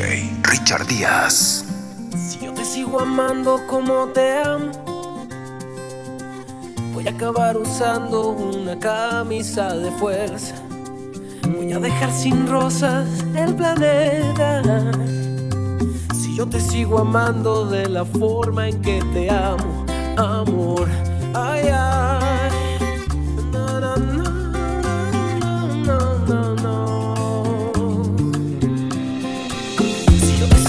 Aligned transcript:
Richard 0.00 0.86
Díaz. 0.86 1.64
Si 2.16 2.38
yo 2.44 2.52
te 2.54 2.64
sigo 2.64 3.00
amando 3.00 3.60
como 3.66 4.06
te 4.08 4.38
amo, 4.38 4.70
voy 6.94 7.08
a 7.08 7.10
acabar 7.10 7.56
usando 7.56 8.28
una 8.30 8.78
camisa 8.78 9.74
de 9.74 9.90
fuerza. 9.92 10.54
Voy 11.48 11.72
a 11.72 11.80
dejar 11.80 12.12
sin 12.12 12.46
rosas 12.46 13.08
el 13.34 13.56
planeta. 13.56 14.62
Si 16.14 16.36
yo 16.36 16.46
te 16.46 16.60
sigo 16.60 17.00
amando 17.00 17.66
de 17.66 17.88
la 17.88 18.04
forma 18.04 18.68
en 18.68 18.80
que 18.80 19.02
te 19.12 19.28
amo, 19.30 19.84
amor, 20.16 20.86
ay, 21.34 21.70
ay. 21.72 22.17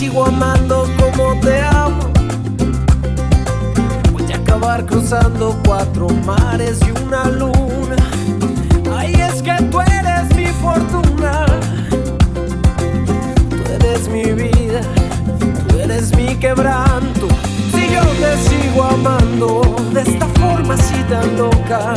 sigo 0.09 0.25
amando 0.25 0.85
como 0.99 1.39
te 1.39 1.61
amo. 1.61 1.99
Voy 4.11 4.31
a 4.31 4.37
acabar 4.37 4.85
cruzando 4.85 5.57
cuatro 5.65 6.07
mares 6.25 6.79
y 6.87 7.05
una 7.05 7.25
luna. 7.25 7.95
Ay, 8.97 9.13
es 9.13 9.41
que 9.41 9.53
tú 9.69 9.79
eres 9.81 10.35
mi 10.35 10.47
fortuna. 10.47 11.45
Tú 13.49 13.71
eres 13.71 14.09
mi 14.09 14.31
vida, 14.31 14.81
tú 15.67 15.79
eres 15.79 16.15
mi 16.15 16.35
quebranto. 16.35 17.27
Si 17.71 17.87
yo 17.93 18.01
te 18.21 18.37
sigo 18.49 18.83
amando 18.83 19.61
de 19.93 20.01
esta 20.01 20.25
forma 20.39 20.73
así 20.73 21.03
tan 21.09 21.37
loca, 21.37 21.93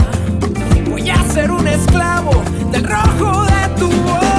voy 0.91 1.09
a 1.09 1.23
ser 1.33 1.51
un 1.51 1.66
esclavo 1.66 2.43
del 2.71 2.85
rojo 2.85 3.45
de 3.45 3.69
tu 3.79 3.91
voz. 4.02 4.32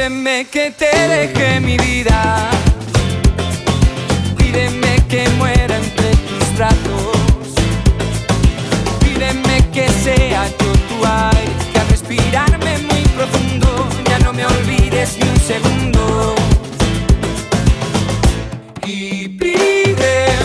Pídeme 0.00 0.46
que 0.46 0.70
te 0.70 0.86
deje 1.08 1.60
mi 1.60 1.76
vida. 1.76 2.48
Pídeme 4.34 4.96
que 5.10 5.28
muera 5.36 5.76
entre 5.76 6.16
tus 6.26 6.56
brazos. 6.56 7.52
Pídeme 9.00 9.62
que 9.74 9.86
sea 9.90 10.46
yo 10.58 10.72
tu 10.88 11.04
aire, 11.04 11.52
que 11.70 11.80
al 11.80 11.88
respirarme 11.88 12.78
muy 12.78 13.02
profundo 13.14 13.88
ya 14.08 14.18
no 14.20 14.32
me 14.32 14.46
olvides 14.46 15.18
ni 15.18 15.28
un 15.28 15.38
segundo. 15.38 16.34
Y 18.86 19.28
pídeme. 19.28 20.39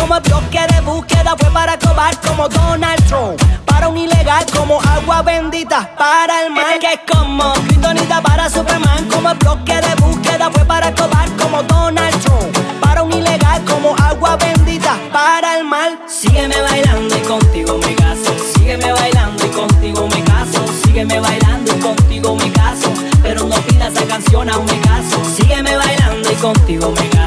Como 0.00 0.16
el 0.16 0.22
bloque 0.22 0.60
de 0.72 0.80
búsqueda 0.80 1.34
fue 1.38 1.50
para 1.50 1.78
cobar 1.78 2.18
como 2.20 2.48
Donald 2.48 3.04
Trump. 3.06 3.40
Para 3.66 3.88
un 3.88 3.98
ilegal 3.98 4.44
como 4.56 4.80
agua 4.80 5.22
bendita 5.22 5.94
para 5.96 6.44
el 6.44 6.52
mal. 6.52 6.78
Que 6.78 6.94
es 6.94 7.00
como 7.10 7.52
Kryptonita 7.52 8.22
para 8.22 8.48
Superman, 8.48 9.08
como 9.10 9.30
el 9.30 9.38
bloque 9.38 9.74
de 9.74 9.94
búsqueda 9.96 10.50
fue 10.50 10.64
para 10.64 10.92
cobar 10.94 11.28
como 11.36 11.62
Donald 11.64 12.18
Trump. 12.22 12.80
Para 12.80 13.02
un 13.02 13.12
ilegal 13.12 13.62
como 13.64 13.94
agua 13.96 14.36
bendita 14.36 14.96
para 15.12 15.58
el 15.58 15.64
mal. 15.64 15.98
Sígueme 16.08 16.60
bailando 16.62 17.16
y 17.16 17.20
contigo 17.20 17.78
me 17.78 17.94
caso. 17.94 18.34
Sígueme 18.54 18.92
bailando 18.92 19.46
y 19.46 19.50
contigo 19.50 20.08
me 20.08 20.24
caso. 20.24 20.64
Sígueme 20.82 21.20
bailando 21.20 21.76
y 21.76 21.80
contigo 21.80 22.36
me 22.36 22.50
caso. 22.52 22.92
Pero 23.22 23.44
no 23.44 23.56
pidas 23.66 23.92
esa 23.92 24.06
canción 24.06 24.48
a 24.48 24.56
un 24.56 24.66
caso. 24.66 25.22
Sígueme 25.36 25.76
bailando 25.76 26.32
y 26.32 26.34
contigo 26.36 26.90
me 26.90 27.08
caso. 27.08 27.19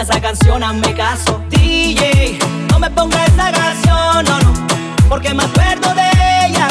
Esa 0.00 0.18
canción 0.18 0.62
a 0.62 0.70
un 0.70 0.80
me 0.80 0.94
caso. 0.94 1.42
DJ, 1.50 2.38
no 2.70 2.78
me 2.78 2.90
pongas 2.90 3.28
esa 3.28 3.52
canción, 3.52 4.24
no, 4.24 4.40
no. 4.40 4.66
Porque 5.10 5.34
me 5.34 5.42
acuerdo 5.42 5.94
de 5.94 6.46
ella. 6.46 6.68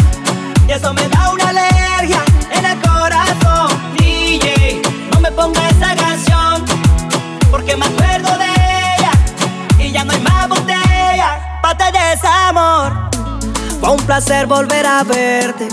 Y 0.67 0.71
eso 0.71 0.91
me 0.95 1.07
da 1.09 1.31
una 1.31 1.49
alergia 1.49 2.23
en 2.51 2.65
el 2.65 2.79
corazón. 2.81 3.69
DJ, 3.99 4.81
no 5.13 5.19
me 5.19 5.31
pongas 5.31 5.71
esa 5.73 5.95
canción. 5.95 6.65
Porque 7.51 7.77
me 7.77 7.85
acuerdo 7.85 8.35
de 8.35 8.47
ella. 8.97 9.11
Y 9.77 9.91
ya 9.91 10.03
no 10.03 10.13
hay 10.13 10.21
más 10.21 10.49
botella. 10.49 11.59
Pa' 11.61 11.77
te 11.77 11.91
desamor. 11.91 13.11
Fue 13.79 13.91
un 13.91 14.03
placer 14.07 14.47
volver 14.47 14.87
a 14.87 15.03
verte. 15.03 15.67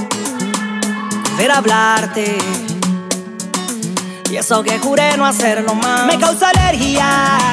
Volver 1.30 1.50
a 1.50 1.56
hablarte. 1.56 2.65
Y 4.28 4.36
eso 4.38 4.60
que 4.62 4.76
juré 4.80 5.16
no 5.16 5.24
hacerlo 5.24 5.72
más. 5.74 6.06
Me 6.06 6.18
causa 6.18 6.50
alergia 6.50 7.06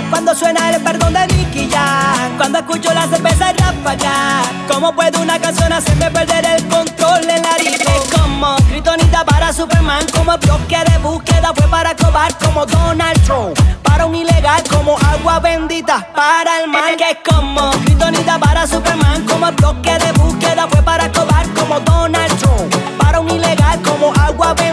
Cuando 0.10 0.34
suena 0.34 0.72
el 0.72 0.82
perdón 0.82 1.14
de 1.14 1.28
Nicky 1.28 1.70
Jam 1.70 2.36
Cuando 2.38 2.60
escucho 2.60 2.92
la 2.94 3.08
cerveza 3.08 3.54
ráfaga 3.54 4.42
¿Cómo 4.68 4.94
puede 4.96 5.20
una 5.20 5.40
canción 5.40 5.72
hacerme 5.72 6.10
perder 6.10 6.46
el 6.46 6.68
control 6.68 7.30
en 7.30 7.42
la? 7.44 7.56
Es 7.58 8.20
como 8.20 8.56
Kryptonita 8.68 9.24
para 9.24 9.54
Superman 9.54 10.04
Como 10.14 10.34
el 10.34 10.40
bloque 10.40 10.78
de 10.92 10.98
búsqueda 10.98 11.54
fue 11.56 11.68
para 11.68 11.96
cobar 11.96 12.36
como 12.40 12.66
Donald 12.66 13.22
Trump. 13.24 13.58
Para 13.84 14.08
un 14.08 14.16
ilegal 14.16 14.64
como 14.68 14.98
agua 14.98 15.40
bendita 15.40 16.08
para 16.16 16.60
el 16.62 16.70
mal 16.70 16.98
Que 16.98 17.12
es 17.12 17.18
como 17.24 17.70
Kryptonita 17.86 18.40
para 18.40 18.66
Superman 18.66 19.24
Como 19.26 19.48
el 19.48 19.56
bloque 19.56 19.92
de 20.00 20.12
búsqueda 20.14 20.68
fue 20.68 20.82
para 20.82 21.12
cobar 21.12 21.48
como 21.50 21.80
Donald 21.82 22.36
Trump. 22.40 22.76
Para 22.98 23.20
un 23.20 23.30
ilegal 23.30 23.80
como 23.84 24.12
agua 24.14 24.54
bendita 24.56 24.73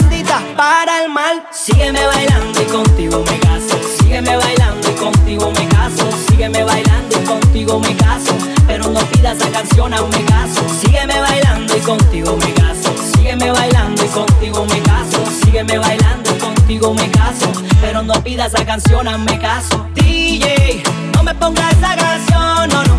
para 0.57 1.05
el 1.05 1.11
mal. 1.11 1.43
Sígueme 1.51 2.05
bailando 2.05 2.63
y 2.63 2.67
contigo 2.67 3.25
me 3.27 3.39
caso. 3.41 3.81
Sígueme 3.99 4.37
bailando 4.37 4.91
y 4.91 4.95
contigo 4.95 5.51
me 5.53 5.69
caso. 5.69 6.09
Sígueme 6.29 6.63
bailando 6.65 7.21
y 7.21 7.25
contigo 7.25 7.81
me 7.81 7.97
caso. 7.97 8.37
Pero 8.67 8.89
no 8.89 9.01
pidas 9.01 9.39
esa 9.39 9.51
canción 9.51 9.95
a 9.95 10.03
un 10.03 10.11
me 10.11 10.25
caso. 10.25 10.63
Sígueme 10.81 11.21
bailando 11.21 11.77
y 11.77 11.81
contigo 11.81 12.37
me 12.37 12.53
caso. 12.55 12.95
Sígueme 13.15 13.51
bailando 13.51 14.05
y 14.05 14.09
contigo 14.09 14.67
me 14.67 14.81
caso. 14.83 15.25
Sígueme 15.45 15.79
bailando 15.79 16.31
y 16.31 16.39
contigo 16.39 16.95
me 16.95 17.11
caso. 17.11 17.53
Pero 17.81 18.03
no 18.03 18.15
pidas 18.23 18.55
esa 18.55 18.65
canción 18.65 19.09
a 19.09 19.17
un 19.17 19.25
me 19.25 19.39
caso. 19.39 19.87
DJ, 19.95 20.83
no 21.15 21.23
me 21.23 21.35
pongas 21.35 21.73
esa 21.73 21.97
canción, 21.97 22.69
no, 22.71 22.85
no. 22.85 22.97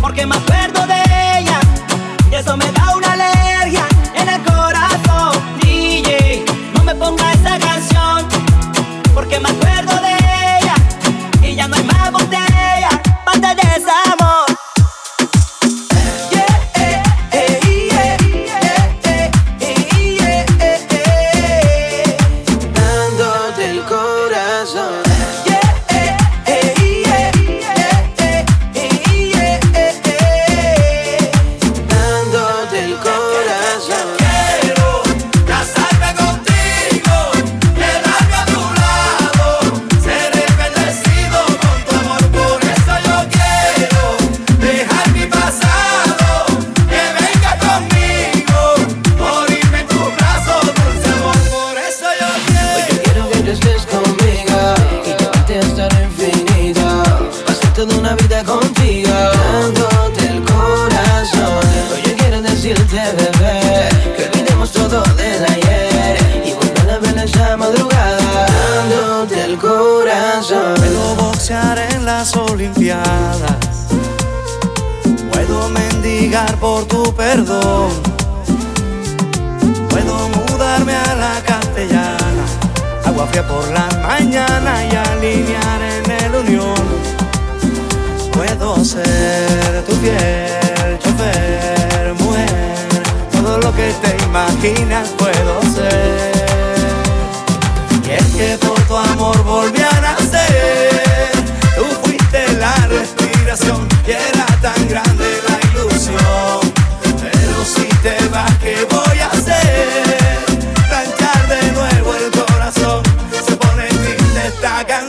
Porque 0.00 0.26
me 0.26 0.36
acuerdo 0.36 0.86
de 0.86 1.00
ella. 1.38 1.60
Y 2.30 2.34
eso 2.34 2.56
me 2.56 2.70
da 2.72 2.94
una 2.96 3.12
alergia 3.12 3.86
en 4.14 4.28
el 4.28 4.42
corazón 4.42 4.87
perdón. 77.28 77.90
Puedo 79.90 80.14
mudarme 80.30 80.94
a 80.94 81.14
la 81.24 81.34
castellana. 81.44 82.44
Agua 83.04 83.26
fría 83.26 83.46
por 83.46 83.66
la 83.78 83.86
mañana 84.08 84.72
y 84.90 84.96
alinear 85.08 85.80
en 85.96 86.10
el 86.22 86.34
unión. 86.42 86.84
Puedo 88.32 88.82
ser 88.82 89.84
tu 89.86 89.92
fiel 89.96 90.98
chofer, 91.02 92.14
mujer. 92.22 92.76
Todo 93.32 93.58
lo 93.58 93.70
que 93.78 93.88
te 94.02 94.10
imaginas 94.24 95.08
puedo 95.22 95.54
ser. 95.76 96.32
Y 98.06 98.10
es 98.10 98.26
que 98.38 98.58
por 98.66 98.80
tu 98.88 98.96
amor 98.96 99.36
volví 99.44 99.82
a 99.82 100.00
nacer. 100.00 101.32
Tú 101.76 101.84
fuiste 102.02 102.40
la 102.54 102.74
respiración 102.86 103.86
y 104.06 104.12
era 104.12 104.47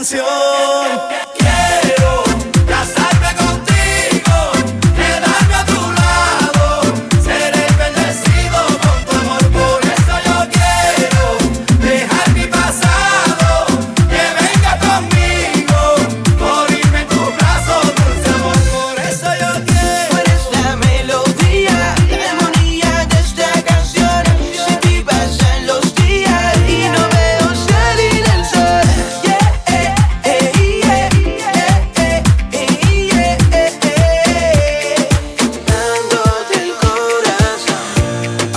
canción. 0.00 1.29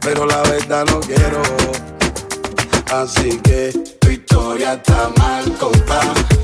pero 0.00 0.26
la 0.26 0.42
verdad 0.42 0.84
no 0.86 1.00
quiero. 1.00 1.42
Así 2.92 3.38
que 3.40 3.72
tu 4.00 4.10
historia 4.10 4.74
está 4.74 5.10
mal 5.16 5.52
contada 5.58 6.39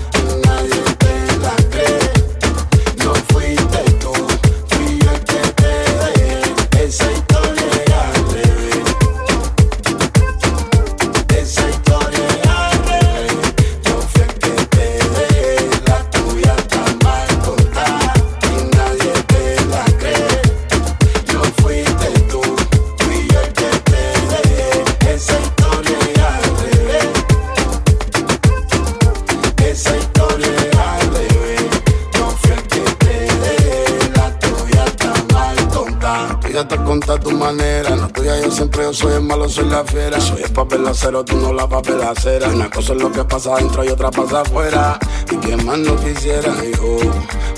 gatas 36.57 36.81
conta 36.81 37.19
tu 37.19 37.33
manera. 37.33 37.91
No 37.91 38.03
la 38.03 38.09
tuya 38.09 38.41
yo 38.41 38.51
siempre 38.51 38.85
yo 38.85 38.95
soy 38.95 39.13
el 39.13 39.23
malo, 39.23 39.47
soy 39.47 39.67
la 39.67 39.85
fiera. 39.85 40.19
Soy 40.19 40.43
el 40.43 40.53
papel 40.53 40.87
acero, 40.87 41.23
tú 41.23 41.37
no 41.37 41.53
la 41.53 41.69
papel 41.69 42.01
acera. 42.01 42.49
Una 42.49 42.71
cosa 42.71 42.95
es 42.95 43.03
lo 43.03 43.13
que 43.13 43.23
pasa 43.25 43.55
adentro 43.55 43.85
y 43.85 43.89
otra 43.89 44.11
pasa 44.11 44.41
afuera. 44.41 44.99
Y 45.31 45.37
quien 45.37 45.65
más 45.67 45.79
no 45.79 45.95
quisiera, 45.97 46.55
hijo, 46.65 46.97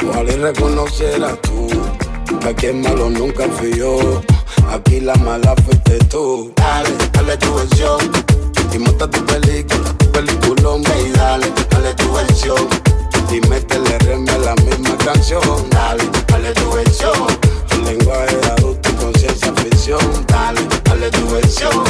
ojalá 0.08 0.32
y 0.32 0.36
reconocieras 0.36 1.40
tú. 1.42 1.68
Aquí 2.44 2.66
el 2.66 2.76
malo 2.76 3.08
nunca 3.08 3.44
fui 3.56 3.72
yo, 3.78 4.20
aquí 4.72 5.00
la 5.00 5.14
mala 5.16 5.54
fuiste 5.64 5.98
tú. 6.10 6.52
Dale, 6.56 6.90
dale 7.12 7.36
tu 7.36 7.54
versión, 7.54 8.00
y 8.72 8.78
monta 8.78 9.08
tu 9.08 9.24
película, 9.26 9.92
tu 9.98 10.10
peliculón. 10.10 10.82
Baby, 10.82 11.12
dale, 11.14 11.52
dale 11.70 11.94
tu 11.94 12.12
versión, 12.12 12.68
y 13.30 13.40
métele 13.48 13.98
reme 14.00 14.30
a 14.32 14.38
la 14.38 14.54
misma 14.56 14.96
canción. 15.04 15.42
Dale, 15.70 16.04
dale 16.26 16.52
tu 16.52 16.72
versión, 16.72 17.26
tu 17.68 17.76
lenguaje 17.82 18.36
adulto 18.56 18.87
diversión. 19.68 20.26
Dale, 20.26 20.60
dale 20.84 21.10
tu 21.10 21.28
versión. 21.28 21.84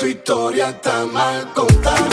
Tu 0.00 0.06
historia 0.06 0.70
está 0.70 1.06
mal 1.06 1.52
contada 1.54 2.11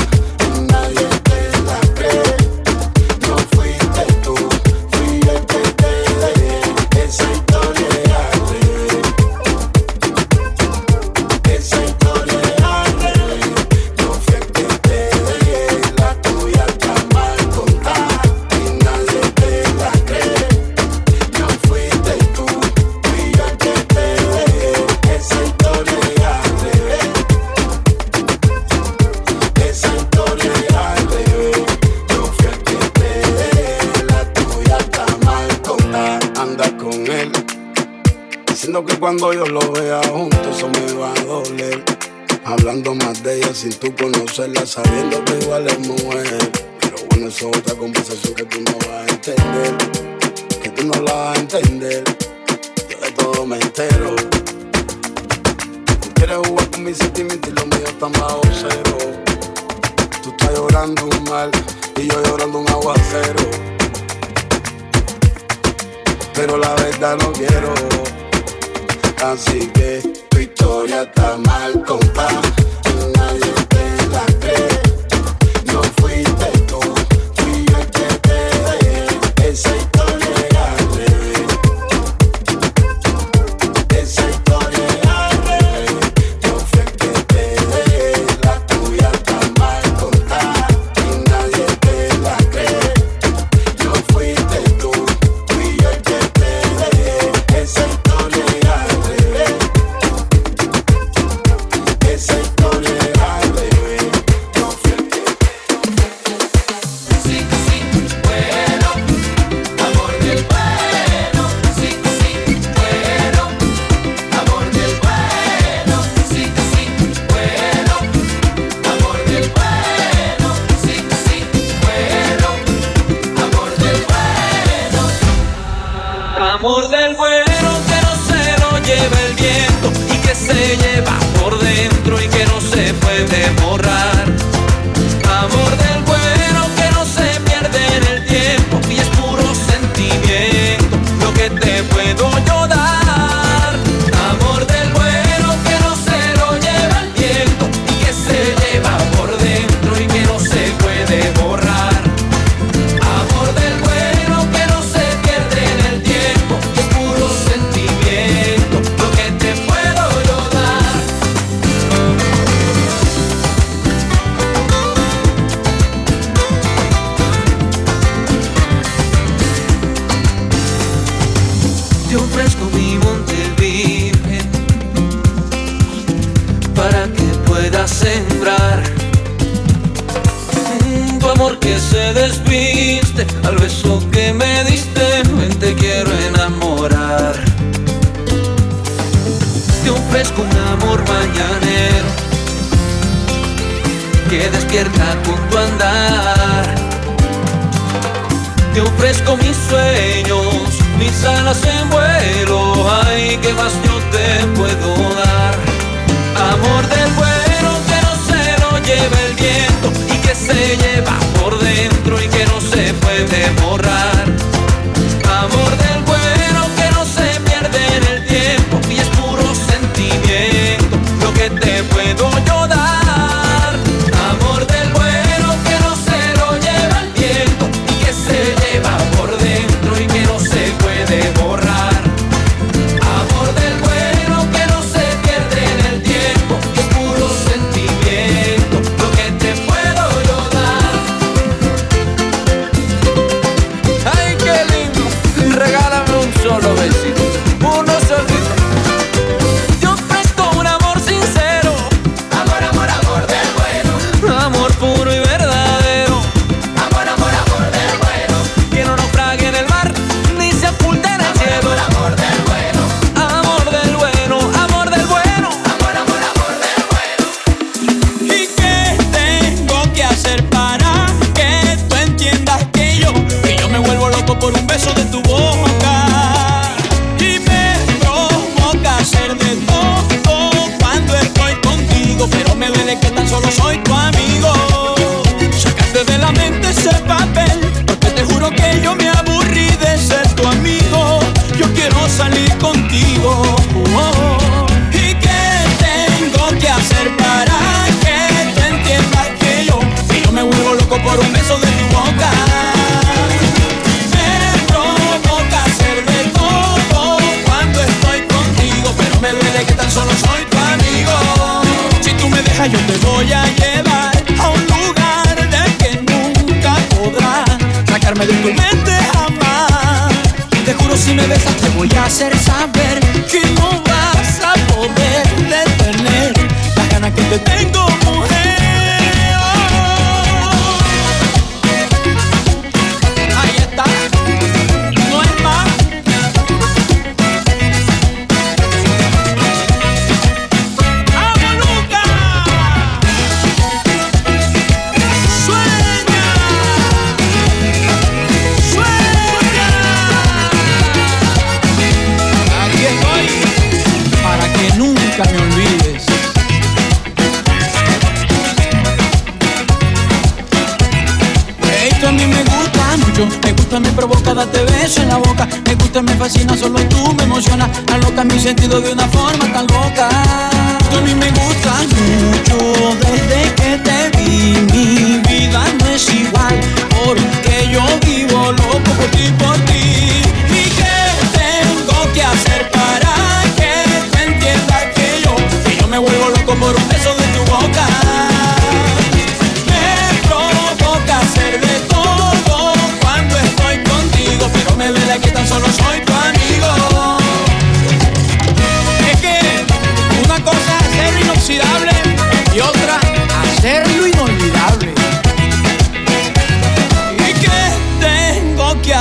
Me 365.91 366.13
fascina, 366.13 366.55
solo 366.55 366.79
tú 366.87 367.13
me 367.15 367.23
emociona. 367.23 367.67
Aloca 367.91 368.23
mi 368.23 368.39
sentido 368.39 368.79
de 368.79 368.93
una 368.93 369.07
forma 369.07 369.51
tan 369.51 369.65
loca. 369.67 370.07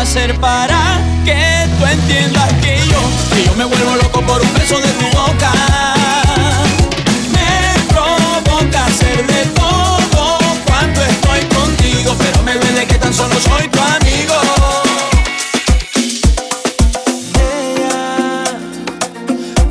hacer 0.09 0.35
para 0.41 1.03
que 1.23 1.69
tú 1.79 1.85
entiendas 1.85 2.51
que 2.63 2.79
yo, 2.89 2.99
que 3.31 3.45
yo 3.45 3.55
me 3.57 3.65
vuelvo 3.67 3.95
loco 3.97 4.23
por 4.23 4.41
un 4.41 4.55
beso 4.55 4.79
de 4.81 4.89
tu 4.93 5.05
boca? 5.05 5.53
Me 7.31 7.79
provoca 7.93 8.87
hacer 8.87 9.27
de 9.27 9.45
todo 9.55 10.39
cuando 10.67 11.03
estoy 11.03 11.41
contigo, 11.55 12.17
pero 12.19 12.43
me 12.43 12.55
duele 12.55 12.87
que 12.87 12.95
tan 12.95 13.13
solo 13.13 13.35
soy 13.39 13.69
tu 13.69 13.79
amigo. 13.81 14.35
Ella 17.75 18.45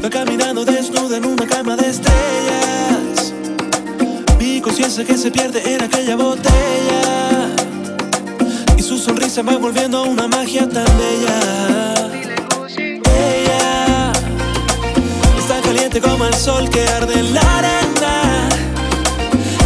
va 0.03 0.09
caminando 0.11 0.63
desnuda 0.65 1.17
en 1.17 1.25
una 1.25 1.47
cama 1.47 1.75
de 1.77 1.89
estrellas. 1.89 3.33
Mi 4.37 4.61
conciencia 4.61 5.03
que 5.03 5.17
se 5.17 5.31
pierde 5.31 5.66
se 9.37 9.43
me 9.43 9.51
va 9.51 9.59
volviendo 9.59 10.01
una 10.01 10.27
magia 10.27 10.67
tan 10.67 10.87
bella. 10.97 11.93
Ella 13.05 14.11
es 15.37 15.47
tan 15.47 15.61
caliente 15.61 16.01
como 16.01 16.25
el 16.25 16.33
sol 16.33 16.67
que 16.71 16.81
arde 16.87 17.19
en 17.19 17.35
la 17.35 17.41
arena. 17.59 18.49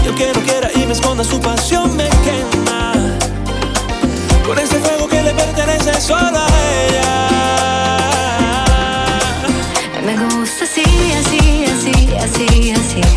Yo 0.03 0.13
quiero 0.15 0.43
que 0.43 0.51
era 0.57 0.69
y 0.75 0.85
me 0.85 0.91
esconda 0.91 1.23
su 1.23 1.39
pasión 1.39 1.95
me 1.95 2.09
quema. 2.25 2.91
Con 4.45 4.59
ese 4.59 4.77
fuego 4.79 5.07
que 5.07 5.23
le 5.23 5.33
pertenece 5.33 6.01
solo 6.01 6.37
a 6.37 6.47
ella. 6.83 7.29
Me 10.05 10.17
gusta 10.17 10.65
así, 10.65 10.83
así, 11.17 11.63
así, 11.63 12.13
así, 12.17 12.71
así. 12.73 13.10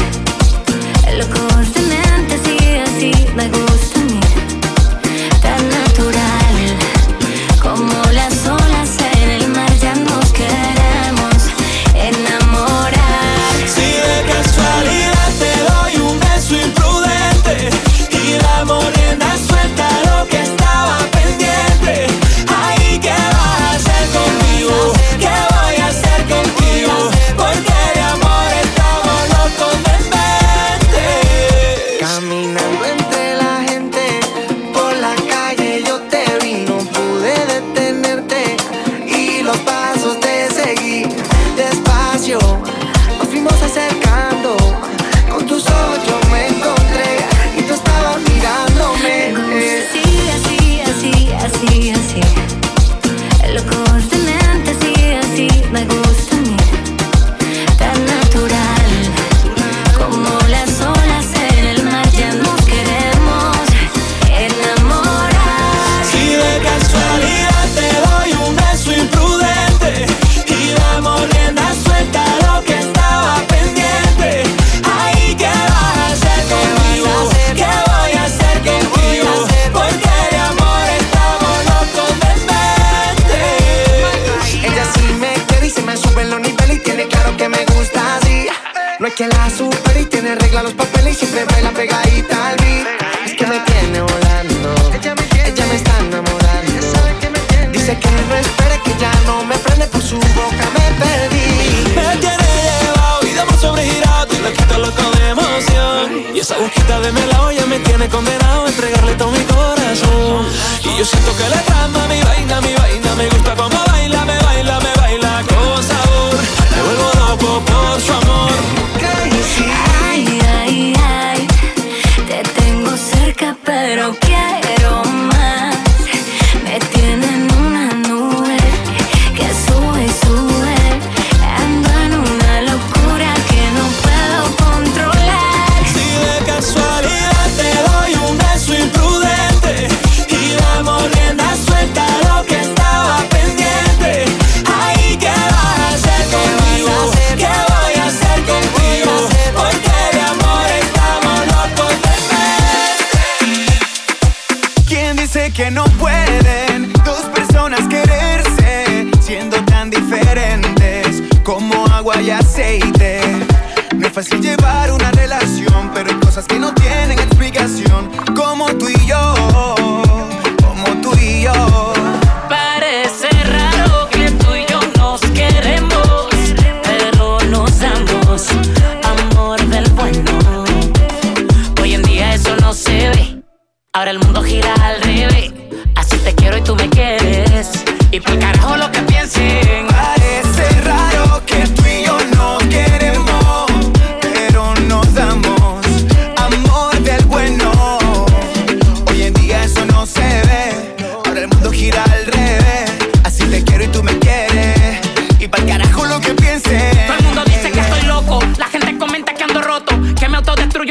Dice 97.85 97.99
que 97.99 98.11
no 98.11 98.35
espere 98.37 98.81
que 98.83 98.99
ya 98.99 99.12
no 99.27 99.44
me 99.44 99.59
prende 99.59 99.87
por 99.88 100.01
su 100.01 100.16
boca, 100.16 100.66
me 100.73 101.05
perdí. 101.05 101.92
Me 101.94 102.16
tiene 102.16 102.49
llevado 102.81 103.27
y 103.27 103.35
damos 103.35 103.61
sobregirado 103.61 104.35
y 104.35 104.38
lo 104.38 104.51
quito 104.55 104.79
loco 104.79 105.03
de 105.18 105.29
emoción. 105.29 106.35
Y 106.35 106.38
esa 106.38 106.57
busquita 106.57 106.99
de 107.01 107.12
melao 107.12 107.53
ya 107.53 107.66
me 107.66 107.79
tiene 107.81 108.09
condenado 108.09 108.64
a 108.64 108.68
entregarle 108.70 109.14
todo 109.16 109.31
mi 109.33 109.44
corazón. 109.44 110.47
Y 110.83 110.97
yo 110.97 111.05
siento 111.05 111.37
que 111.37 111.47
le 111.47 111.59
trama 111.59 112.09
mi 112.09 112.23
vaina, 112.23 112.59
mi 112.62 112.73
vaina, 112.73 113.14
me 113.16 113.29
gusta 113.29 113.55
como 113.55 113.77
va. 113.77 113.93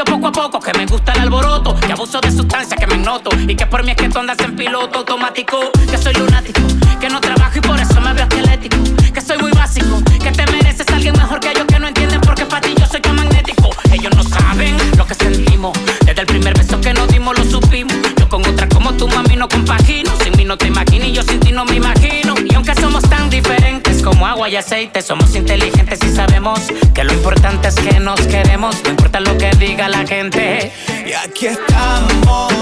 poco 0.06 0.28
a 0.28 0.32
poco 0.32 0.60
que 0.60 0.78
me 0.78 0.86
gusta 0.86 1.14
el 1.14 1.22
alboroto, 1.22 1.76
que 1.76 1.92
abuso 1.92 2.20
de 2.22 2.32
sustancias 2.32 2.80
que 2.80 2.88
me 2.88 2.98
noto 2.98 3.30
y 3.48 3.56
que 3.56 3.66
por 3.66 3.84
mí 3.84 3.92
es 3.92 3.98
que 3.98 4.10
tú 4.10 4.20
andas 4.20 4.40
en 4.40 4.56
piloto 4.56 5.00
automático, 5.00 5.72
que 5.90 5.98
soy 5.98 6.14
lunático, 6.14 6.62
que 7.00 7.10
no 7.10 7.22
trabajo 7.22 7.58
y 7.58 7.62
por 7.62 7.80
eso 7.80 8.00
me 8.02 8.14
veo 8.14 8.24
esquelético, 8.24 8.78
que 9.14 9.22
soy 9.22 9.38
muy 9.38 9.52
básico, 9.52 10.02
que 10.22 10.32
te 10.32 10.46
mereces 10.52 10.88
a 10.90 10.96
alguien 10.96 11.14
mejor 11.18 11.40
que 11.40 11.54
yo 11.56 11.66
que 11.68 11.80
no 11.80 11.88
entienden 11.88 12.22
porque 12.22 12.46
para 12.46 12.62
ti 12.62 12.74
yo 12.78 12.86
soy 12.86 13.02
tan 13.02 13.16
magnético. 13.16 13.70
Ellos 13.92 14.16
no 14.16 14.24
saben 14.24 14.78
lo 14.98 15.06
que 15.06 15.14
sentimos, 15.14 15.78
desde 16.06 16.22
el 16.22 16.28
primer 16.28 16.58
beso 16.58 16.80
que 16.82 16.94
nos 16.94 17.08
dimos 17.08 17.38
lo 17.38 17.46
supimos. 17.46 17.96
Yo 18.18 18.28
con 18.28 18.46
otra 18.46 18.68
como 18.70 18.94
tú 18.94 19.08
mami 19.08 19.36
no 19.36 19.48
compagino, 19.48 20.12
sin 20.24 20.36
mí 20.38 20.46
no 20.46 20.58
te 20.58 20.68
imagino 20.68 21.06
y 21.06 21.14
yo 21.14 21.24
sin 21.24 21.40
ti 21.40 21.52
no 21.52 21.66
me 21.66 21.76
imagino. 21.76 22.34
Y 22.50 22.56
aunque 22.56 22.74
somos 22.76 23.04
tan 23.04 23.30
diferentes 23.30 24.02
como 24.02 24.26
agua 24.26 24.50
y 24.50 24.56
aceite, 24.56 25.02
somos 25.02 25.36
inteligentes 25.36 26.00
y 26.04 26.16
sabemos 26.16 26.62
lo 27.24 27.30
importante 27.30 27.70
es 27.70 27.76
que 27.76 28.02
nos 28.02 28.20
queremos, 28.28 28.84
no 28.84 28.90
importa 28.90 29.22
lo 29.22 29.38
que 29.38 29.50
diga 29.52 29.88
la 29.88 30.06
gente. 30.06 30.74
Y 31.06 31.14
aquí 31.14 31.46
estamos 31.46 32.53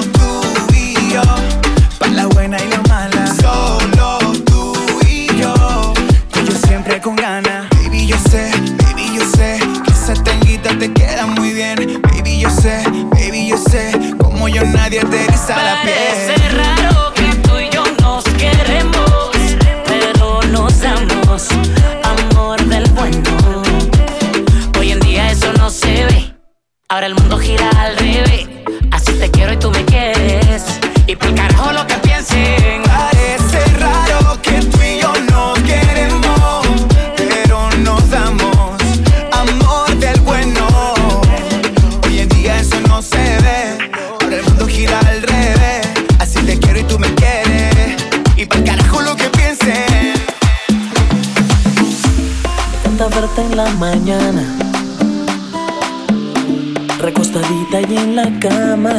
Me 58.81 58.89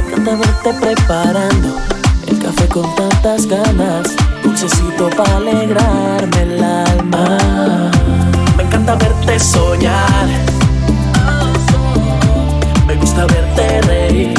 encanta 0.00 0.36
verte 0.36 0.72
preparando 0.80 1.76
el 2.26 2.38
café 2.38 2.66
con 2.68 2.94
tantas 2.94 3.46
ganas, 3.46 4.16
dulcecito 4.42 5.10
para 5.10 5.36
alegrarme 5.36 6.42
el 6.44 6.64
alma. 6.64 7.90
Me 8.56 8.62
encanta 8.62 8.94
verte 8.94 9.38
soñar. 9.38 10.28
Me 12.86 12.94
gusta 12.94 13.26
verte 13.26 13.82
reír. 13.82 14.34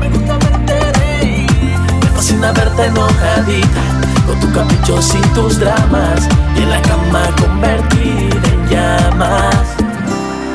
Me 0.00 0.08
gusta 0.08 0.36
verte 0.38 0.92
reír. 0.98 1.78
Me 2.02 2.08
fascina 2.16 2.50
verte 2.50 2.86
enojadita 2.86 3.82
con 4.26 4.40
tu 4.40 4.50
capricho 4.50 5.00
sin 5.00 5.22
tus 5.34 5.60
dramas 5.60 6.28
y 6.56 6.62
en 6.62 6.70
la 6.70 6.82
cama 6.82 7.30
convertida 7.40 8.40
en 8.52 8.68
llamas. 8.68 9.76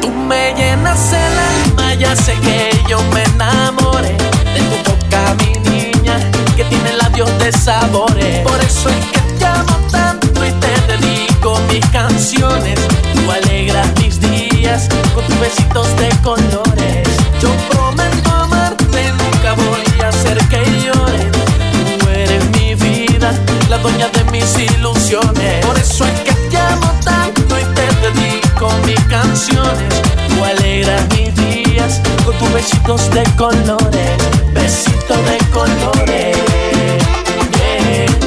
Tú 0.01 0.11
me 0.11 0.53
llenas 0.55 1.13
el 1.13 1.34
ya 1.97 2.15
sé 2.15 2.33
que 2.41 2.71
yo 2.89 3.01
me 3.13 3.23
enamoré 3.23 4.09
de 4.09 4.61
tu 4.69 4.91
boca, 4.91 5.35
mi 5.39 5.69
niña, 5.69 6.17
que 6.55 6.63
tiene 6.65 6.93
labios 6.93 7.29
de 7.39 7.51
sabores. 7.51 8.45
Por 8.47 8.59
eso 8.61 8.89
es 8.89 9.05
que 9.11 9.19
te 9.39 9.45
amo 9.45 9.77
tanto 9.91 10.45
y 10.45 10.51
te 10.51 10.73
dedico 10.91 11.59
mis 11.71 11.85
canciones. 11.87 12.79
Tú 13.13 13.31
alegras 13.31 13.87
mis 14.01 14.19
días 14.19 14.89
con 15.13 15.23
tus 15.25 15.39
besitos 15.39 15.87
de 15.97 16.09
colores. 16.21 17.07
Yo 17.41 17.49
prometo 17.69 18.31
amarte, 18.31 19.11
nunca 19.11 19.53
voy 19.53 20.01
a 20.03 20.09
hacer 20.09 20.37
que 20.49 20.63
llores. 20.83 21.31
Tú 21.99 22.09
eres 22.09 22.43
mi 22.51 22.75
vida, 22.75 23.31
la 23.69 23.77
dueña 23.77 24.09
de 24.09 24.23
mis 24.31 24.57
ilusiones. 24.57 25.65
Por 25.65 25.77
eso 25.77 26.05
es 26.05 26.19
que 26.21 26.33
te 26.49 26.57
amo 26.57 26.91
tanto 27.03 27.59
y 27.59 27.63
te 27.73 27.87
dedico 28.05 28.69
mis 28.85 28.99
canciones. 29.05 30.01
Tú 30.27 30.43
alegras 30.43 31.14
besitos 32.55 33.09
de 33.09 33.23
colores, 33.35 34.17
besitos 34.53 35.17
de 35.27 35.37
colores. 35.51 36.37
Yeah. 37.51 38.24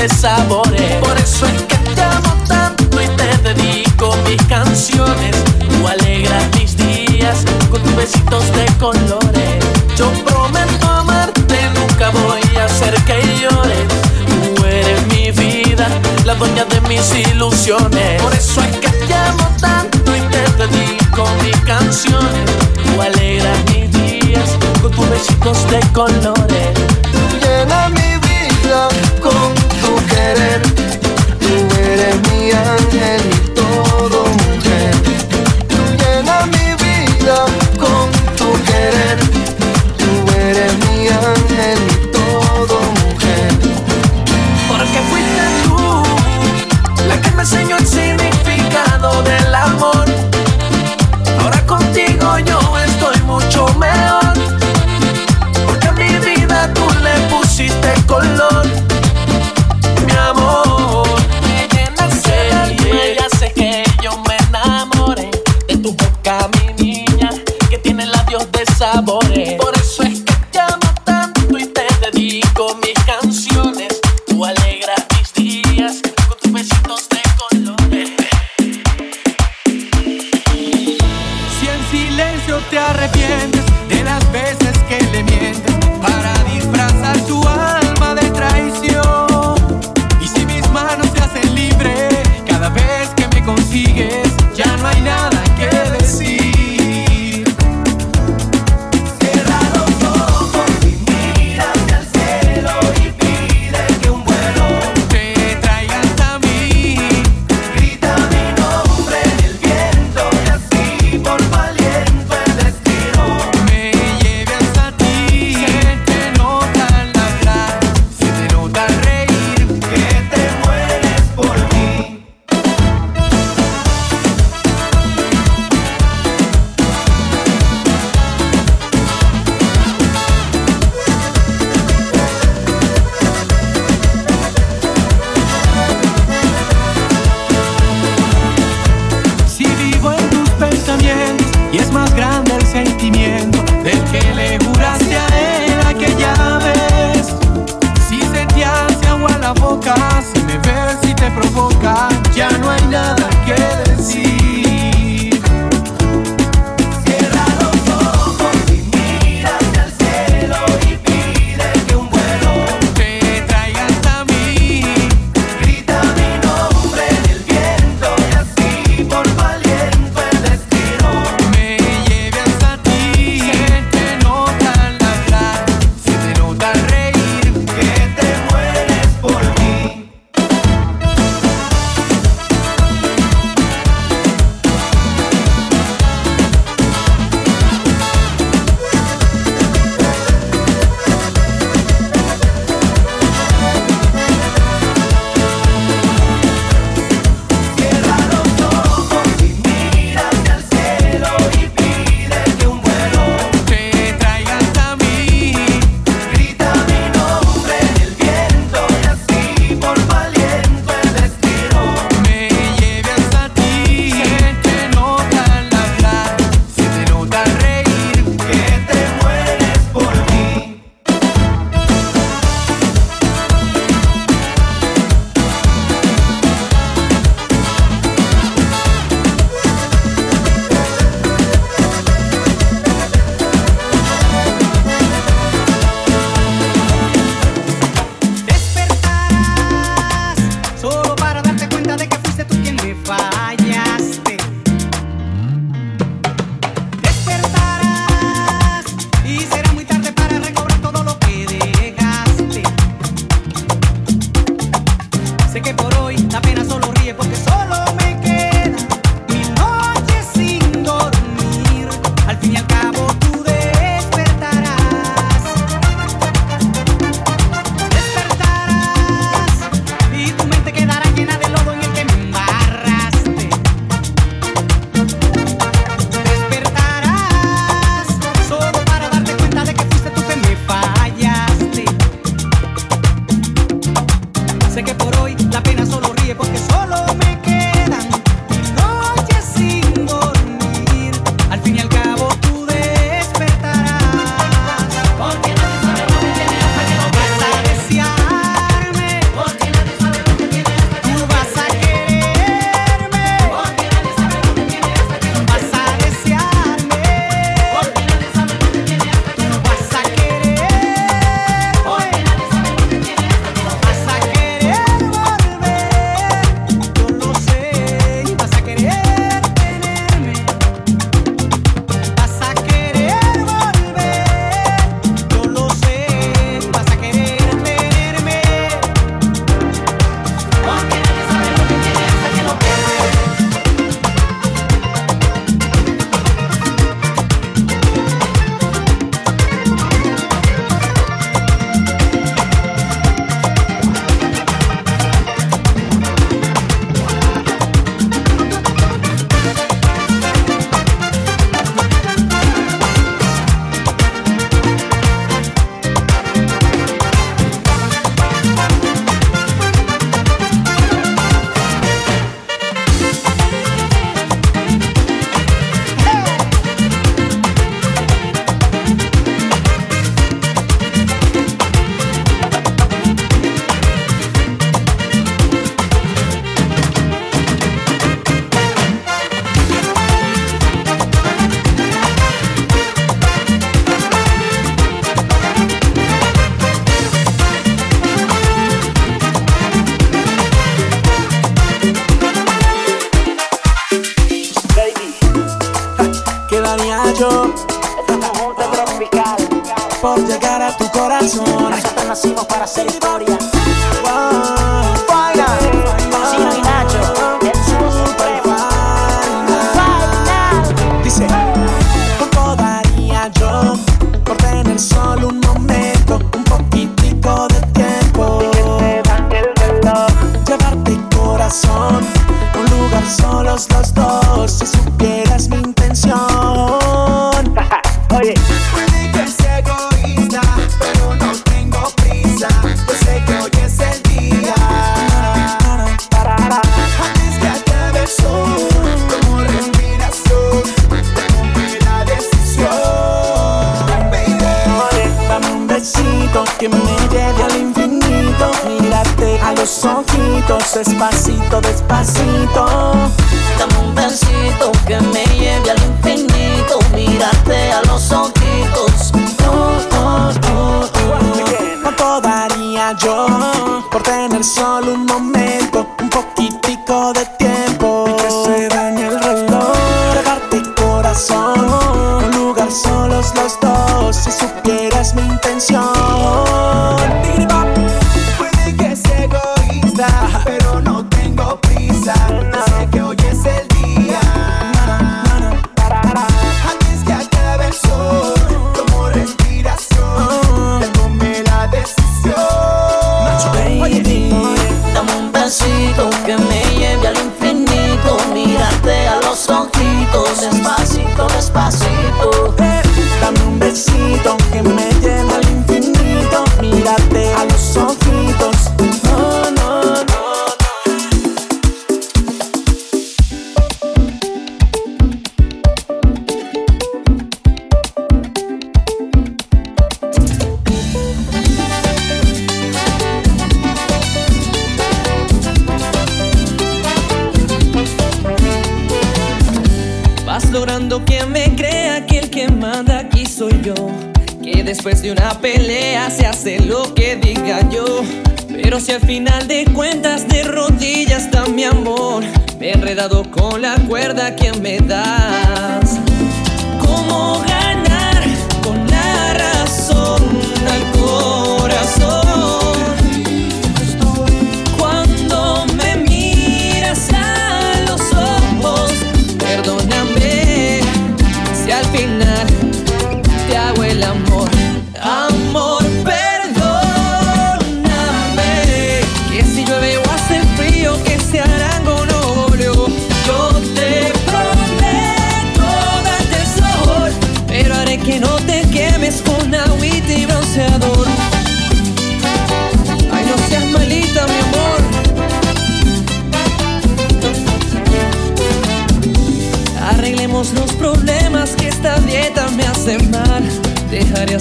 Por 0.00 1.18
eso 1.18 1.44
es 1.44 1.62
que 1.64 1.76
te 1.94 2.00
amo 2.00 2.34
tanto 2.48 3.02
y 3.02 3.06
te 3.18 3.36
dedico 3.52 4.16
mis 4.26 4.42
canciones. 4.44 5.36
Tú 5.58 5.86
alegras 5.86 6.42
mis 6.58 6.74
días 6.74 7.44
con 7.70 7.82
tus 7.82 7.96
besitos 7.96 8.44
de 8.56 8.64
colores. 8.78 9.62
Yo 9.98 10.10
prometo 10.24 10.88
amarte, 10.88 11.68
nunca 11.74 12.08
voy 12.08 12.40
a 12.56 12.64
hacer 12.64 12.94
que 13.04 13.20
llores. 13.42 13.88
Tú 14.56 14.64
eres 14.64 15.06
mi 15.08 15.32
vida, 15.32 15.86
la 16.24 16.34
dueña 16.34 16.64
de 16.64 16.80
mis 16.88 17.14
ilusiones. 17.14 18.22
Por 18.22 18.32
eso 18.32 18.62
es 18.62 18.76
que 18.78 18.88
te 18.88 19.14
amo 19.14 19.54
tanto 19.60 20.16
y 20.16 20.20
te 20.30 20.64
dedico 20.64 21.28
mis 21.44 21.56
canciones. 21.58 22.50
Tú 22.86 23.02
alegras 23.02 23.58
mis 23.66 23.92
días 23.92 24.48
con 24.80 24.92
tus 24.92 25.10
besitos 25.10 25.70
de 25.70 25.80
colores. 25.92 26.68
Tú 27.12 27.46
llenas 27.46 27.90
mi 27.90 28.16
vida 28.16 28.88
querer. 30.34 30.62
Tú 31.40 31.54
eres 31.78 32.16
mi 32.30 32.52
ángel 32.52 33.20
y 33.34 33.48
todo 33.50 34.24
mujer. 34.44 34.94
Tú 35.68 35.82
llenas 36.00 36.46
mi 36.46 36.68
vida 36.84 37.38
con 37.78 38.06
tu 38.36 38.52
querer. 38.64 39.18
Tú 39.98 40.10
eres 40.46 40.72
mi 40.84 41.08
ángel 41.08 41.78
y 41.90 42.12
todo 42.12 42.76
mujer. 43.02 43.50
Porque 44.68 45.00
fuiste 45.10 45.44
tú 45.64 45.78
la 47.08 47.20
que 47.20 47.30
me 47.32 47.42
enseñó 47.42 47.76
el 47.78 47.86
significado 47.86 49.22
del 49.22 49.54
amor. 49.54 50.06
Ahora 51.40 51.60
contigo 51.66 52.38
yo 52.38 52.78
estoy 52.78 53.20
mucho 53.22 53.66
mejor. 53.78 54.34
Porque 55.66 55.88
a 55.88 55.92
mi 55.92 56.12
vida 56.18 56.72
tú 56.74 56.86
le 57.02 57.14
pusiste 57.28 57.90
color. 58.06 58.59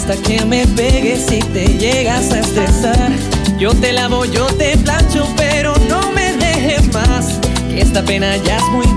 hasta 0.10 0.24
que 0.24 0.44
me 0.44 0.66
pegues 0.66 1.28
si 1.28 1.40
te 1.40 1.66
llegas 1.78 2.32
a 2.32 2.40
estresar. 2.40 3.12
Yo 3.60 3.72
te 3.76 3.94
lavo, 3.94 4.26
yo 4.26 4.48
te 4.48 4.76
plancho, 4.78 5.28
pero 5.38 5.76
no 5.88 6.12
me 6.14 6.34
dejes 6.34 6.92
más. 6.92 7.40
Que 7.70 7.82
esta 7.82 8.04
pena 8.04 8.36
ya 8.38 8.58
es 8.58 8.64
muy 8.72 8.88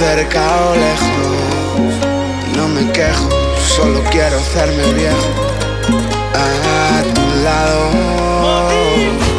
cerca 0.00 0.40
o 0.70 0.74
lejos, 0.76 1.94
no 2.56 2.68
me 2.68 2.90
quejo, 2.90 3.28
solo 3.76 4.02
quiero 4.10 4.38
hacerme 4.38 4.82
viejo. 4.94 5.28
A 6.34 7.02
tu 7.14 7.44
lado. 7.44 9.29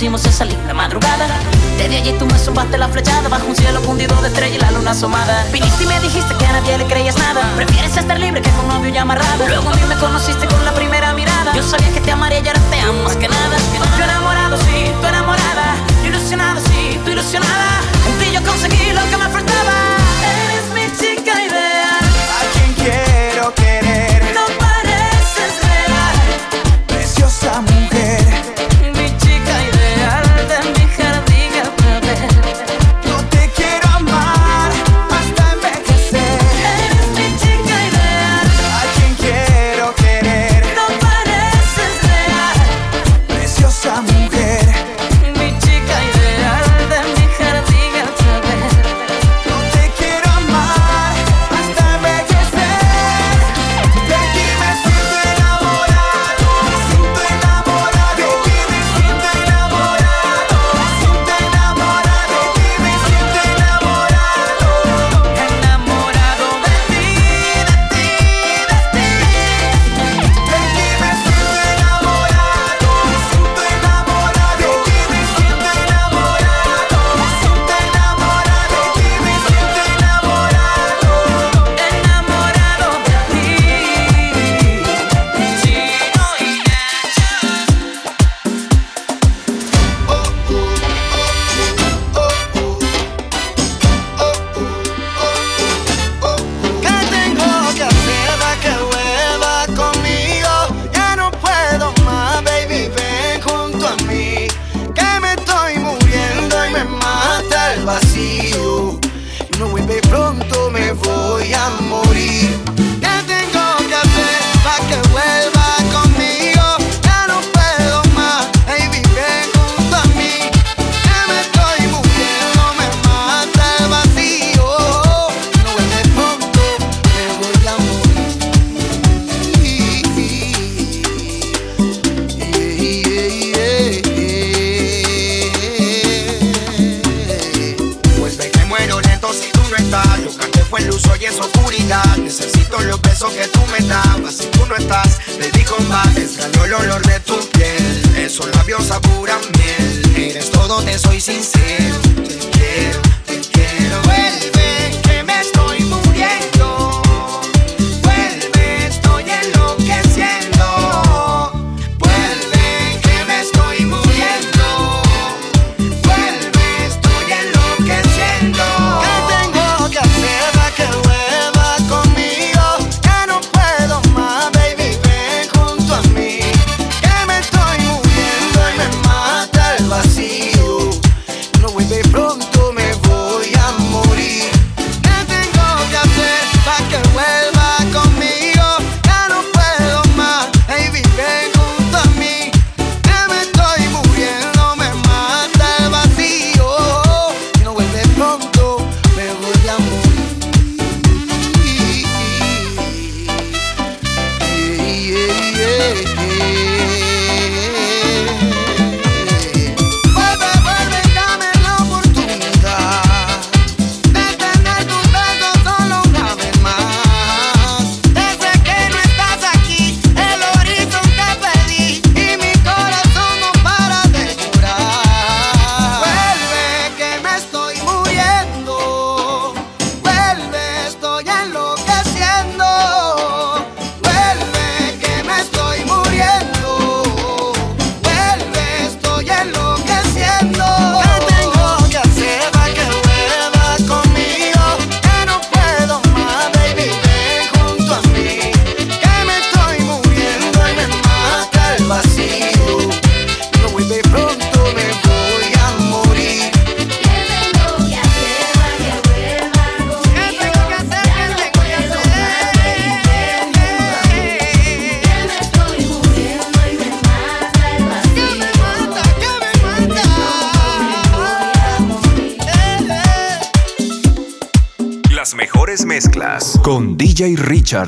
esa 0.00 0.46
linda 0.46 0.72
madrugada. 0.72 1.26
Desde 1.76 1.98
allí 1.98 2.14
tú 2.18 2.24
me 2.24 2.38
zumbaste 2.38 2.78
la 2.78 2.88
flechada 2.88 3.28
bajo 3.28 3.46
un 3.46 3.54
cielo 3.54 3.82
fundido 3.82 4.16
de 4.22 4.28
estrella 4.28 4.56
y 4.56 4.58
la 4.58 4.70
luna 4.70 4.92
asomada. 4.92 5.44
Viniste 5.52 5.84
y 5.84 5.86
me 5.88 6.00
dijiste 6.00 6.34
que 6.38 6.46
a 6.46 6.52
nadie 6.52 6.78
le 6.78 6.86
creías 6.86 7.18
nada. 7.18 7.42
Prefieres 7.54 7.94
estar 7.94 8.18
libre 8.18 8.40
que 8.40 8.48
con 8.48 8.66
novio 8.68 8.90
y 8.90 8.96
amarrado. 8.96 9.46
Luego 9.46 9.68
a 9.68 9.74
mí 9.74 9.82
me 9.86 9.94
conociste 9.96 10.46
con 10.46 10.64
la 10.64 10.72
primera 10.72 11.12
mirada. 11.12 11.52
Yo 11.54 11.62
sabía 11.62 11.92
que 11.92 12.00
te 12.00 12.12
amaría 12.12 12.40
y 12.40 12.48
ahora 12.48 12.60
te 12.70 12.80
amo 12.80 13.02
más 13.02 13.16
que 13.16 13.28
nada. 13.28 13.56
Yo 13.98 14.04
enamorado, 14.04 14.56
sí, 14.56 14.90
tú 15.02 15.06
enamorada. 15.06 15.74
Yo 16.02 16.08
ilusionado, 16.08 16.60
sí, 16.60 16.98
tú 17.04 17.10
ilusionada. 17.10 17.82
En 18.08 18.18
ti 18.18 18.32
yo 18.32 18.42
conseguí 18.42 18.92
lo 18.92 19.02
que 19.10 19.16
me 19.18 19.28
faltaba. 19.28 19.74
Eres 20.32 20.64
mi 20.72 20.96
chica 20.96 21.42
ideal. 21.42 22.04
A 22.38 22.42
quien 22.54 22.72
quiero 22.72 23.54
querer. 23.54 24.32
No 24.34 24.46
pareces 24.58 25.52
real. 25.60 26.16
Preciosa 26.86 27.60
mujer. 27.60 28.09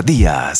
Las 0.04 0.51